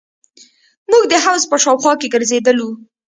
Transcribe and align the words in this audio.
موږ 0.91 1.03
د 1.11 1.13
حوض 1.23 1.43
په 1.51 1.57
شاوخوا 1.63 1.93
کښې 1.99 2.07
ګرځېدلو. 2.13 2.69